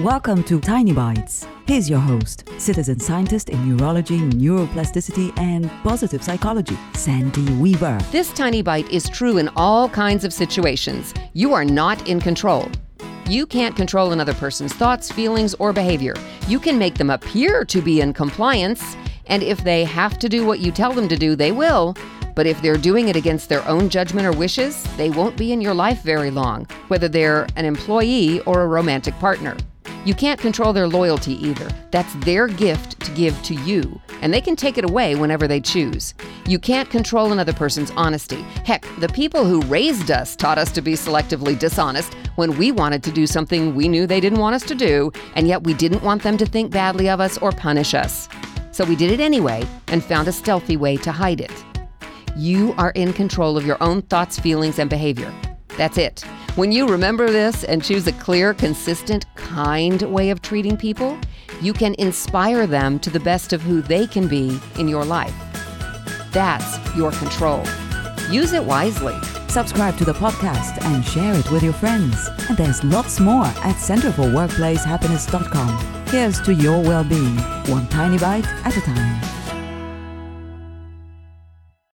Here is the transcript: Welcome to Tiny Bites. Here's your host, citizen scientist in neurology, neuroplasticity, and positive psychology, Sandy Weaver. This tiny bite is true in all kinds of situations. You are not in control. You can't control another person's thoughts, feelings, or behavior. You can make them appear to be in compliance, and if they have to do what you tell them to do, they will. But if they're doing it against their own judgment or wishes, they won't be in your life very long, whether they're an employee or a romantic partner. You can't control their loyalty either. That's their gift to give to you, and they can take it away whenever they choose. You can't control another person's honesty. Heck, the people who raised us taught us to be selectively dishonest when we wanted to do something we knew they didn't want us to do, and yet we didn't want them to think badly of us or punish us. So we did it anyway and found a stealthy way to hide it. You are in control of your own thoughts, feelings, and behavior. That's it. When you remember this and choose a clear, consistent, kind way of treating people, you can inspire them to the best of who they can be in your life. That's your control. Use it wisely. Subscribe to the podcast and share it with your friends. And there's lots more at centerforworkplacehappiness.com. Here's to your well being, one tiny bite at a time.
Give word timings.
Welcome 0.00 0.44
to 0.44 0.58
Tiny 0.58 0.94
Bites. 0.94 1.46
Here's 1.66 1.90
your 1.90 1.98
host, 1.98 2.48
citizen 2.56 2.98
scientist 2.98 3.50
in 3.50 3.76
neurology, 3.76 4.18
neuroplasticity, 4.18 5.38
and 5.38 5.70
positive 5.82 6.22
psychology, 6.22 6.78
Sandy 6.94 7.44
Weaver. 7.56 7.98
This 8.10 8.32
tiny 8.32 8.62
bite 8.62 8.88
is 8.90 9.10
true 9.10 9.36
in 9.36 9.50
all 9.56 9.90
kinds 9.90 10.24
of 10.24 10.32
situations. 10.32 11.12
You 11.34 11.52
are 11.52 11.66
not 11.66 12.08
in 12.08 12.18
control. 12.18 12.70
You 13.28 13.44
can't 13.44 13.76
control 13.76 14.12
another 14.12 14.32
person's 14.32 14.72
thoughts, 14.72 15.12
feelings, 15.12 15.52
or 15.58 15.70
behavior. 15.70 16.14
You 16.48 16.60
can 16.60 16.78
make 16.78 16.94
them 16.94 17.10
appear 17.10 17.66
to 17.66 17.82
be 17.82 18.00
in 18.00 18.14
compliance, 18.14 18.96
and 19.26 19.42
if 19.42 19.62
they 19.64 19.84
have 19.84 20.18
to 20.20 20.30
do 20.30 20.46
what 20.46 20.60
you 20.60 20.72
tell 20.72 20.94
them 20.94 21.08
to 21.08 21.16
do, 21.16 21.36
they 21.36 21.52
will. 21.52 21.94
But 22.34 22.46
if 22.46 22.62
they're 22.62 22.78
doing 22.78 23.08
it 23.08 23.16
against 23.16 23.50
their 23.50 23.68
own 23.68 23.90
judgment 23.90 24.26
or 24.26 24.32
wishes, 24.32 24.82
they 24.96 25.10
won't 25.10 25.36
be 25.36 25.52
in 25.52 25.60
your 25.60 25.74
life 25.74 26.00
very 26.00 26.30
long, 26.30 26.66
whether 26.88 27.06
they're 27.06 27.46
an 27.56 27.66
employee 27.66 28.40
or 28.44 28.62
a 28.62 28.66
romantic 28.66 29.12
partner. 29.18 29.58
You 30.06 30.14
can't 30.14 30.40
control 30.40 30.72
their 30.72 30.88
loyalty 30.88 31.34
either. 31.46 31.68
That's 31.90 32.12
their 32.24 32.46
gift 32.46 33.00
to 33.00 33.10
give 33.12 33.40
to 33.42 33.54
you, 33.54 34.00
and 34.22 34.32
they 34.32 34.40
can 34.40 34.56
take 34.56 34.78
it 34.78 34.84
away 34.88 35.14
whenever 35.14 35.46
they 35.46 35.60
choose. 35.60 36.14
You 36.46 36.58
can't 36.58 36.88
control 36.88 37.32
another 37.32 37.52
person's 37.52 37.90
honesty. 37.92 38.40
Heck, 38.64 38.86
the 38.98 39.10
people 39.10 39.44
who 39.44 39.60
raised 39.62 40.10
us 40.10 40.34
taught 40.36 40.56
us 40.56 40.72
to 40.72 40.80
be 40.80 40.94
selectively 40.94 41.58
dishonest 41.58 42.14
when 42.36 42.56
we 42.56 42.72
wanted 42.72 43.02
to 43.02 43.12
do 43.12 43.26
something 43.26 43.74
we 43.74 43.88
knew 43.88 44.06
they 44.06 44.20
didn't 44.20 44.38
want 44.40 44.54
us 44.54 44.62
to 44.64 44.74
do, 44.74 45.12
and 45.34 45.46
yet 45.46 45.64
we 45.64 45.74
didn't 45.74 46.02
want 46.02 46.22
them 46.22 46.38
to 46.38 46.46
think 46.46 46.70
badly 46.70 47.10
of 47.10 47.20
us 47.20 47.36
or 47.38 47.52
punish 47.52 47.92
us. 47.92 48.26
So 48.72 48.84
we 48.84 48.96
did 48.96 49.10
it 49.10 49.20
anyway 49.20 49.66
and 49.88 50.02
found 50.02 50.28
a 50.28 50.32
stealthy 50.32 50.78
way 50.78 50.96
to 50.98 51.12
hide 51.12 51.42
it. 51.42 51.64
You 52.36 52.74
are 52.78 52.92
in 52.92 53.12
control 53.12 53.58
of 53.58 53.66
your 53.66 53.76
own 53.82 54.00
thoughts, 54.02 54.38
feelings, 54.38 54.78
and 54.78 54.88
behavior. 54.88 55.30
That's 55.76 55.98
it. 55.98 56.24
When 56.56 56.72
you 56.72 56.88
remember 56.88 57.30
this 57.30 57.62
and 57.62 57.80
choose 57.82 58.08
a 58.08 58.12
clear, 58.12 58.52
consistent, 58.52 59.24
kind 59.36 60.02
way 60.02 60.30
of 60.30 60.42
treating 60.42 60.76
people, 60.76 61.16
you 61.62 61.72
can 61.72 61.94
inspire 61.98 62.66
them 62.66 62.98
to 63.00 63.10
the 63.10 63.20
best 63.20 63.52
of 63.52 63.62
who 63.62 63.80
they 63.80 64.04
can 64.06 64.26
be 64.26 64.58
in 64.76 64.88
your 64.88 65.04
life. 65.04 65.32
That's 66.32 66.96
your 66.96 67.12
control. 67.12 67.62
Use 68.30 68.52
it 68.52 68.64
wisely. 68.64 69.14
Subscribe 69.48 69.96
to 69.98 70.04
the 70.04 70.12
podcast 70.12 70.84
and 70.84 71.04
share 71.04 71.34
it 71.34 71.48
with 71.52 71.62
your 71.62 71.72
friends. 71.72 72.28
And 72.48 72.58
there's 72.58 72.82
lots 72.82 73.20
more 73.20 73.46
at 73.46 73.76
centerforworkplacehappiness.com. 73.76 76.06
Here's 76.08 76.40
to 76.42 76.52
your 76.52 76.82
well 76.82 77.04
being, 77.04 77.36
one 77.68 77.86
tiny 77.88 78.18
bite 78.18 78.46
at 78.64 78.76
a 78.76 78.80
time. 78.80 79.39